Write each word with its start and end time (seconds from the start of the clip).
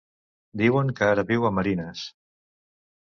Diuen 0.61 0.89
que 0.99 1.09
ara 1.09 1.27
viu 1.33 1.45
a 1.49 1.53
Marines. 1.59 2.03